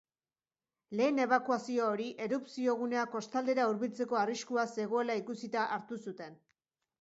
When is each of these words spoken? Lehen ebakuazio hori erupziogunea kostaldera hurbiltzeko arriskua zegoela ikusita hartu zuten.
Lehen 1.01 1.19
ebakuazio 1.25 1.83
hori 1.89 2.07
erupziogunea 2.27 3.03
kostaldera 3.17 3.67
hurbiltzeko 3.73 4.19
arriskua 4.23 4.65
zegoela 4.79 5.19
ikusita 5.23 5.69
hartu 5.77 6.01
zuten. 6.09 6.43